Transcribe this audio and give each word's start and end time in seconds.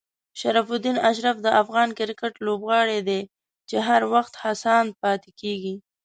شرف 0.39 0.67
الدین 0.75 0.97
اشرف 1.09 1.37
د 1.41 1.47
افغان 1.61 1.89
کرکټ 1.99 2.33
لوبغاړی 2.45 2.99
دی 3.07 3.21
چې 3.69 3.77
هر 3.87 4.01
وخت 4.13 4.33
هڅاند 4.43 4.89
پاتې 5.01 5.29
کېږي. 5.41 5.75